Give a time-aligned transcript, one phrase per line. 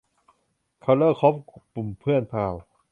[0.81, 2.49] เค้าเลิกคบกับกลุ่มเพื่อนเก่า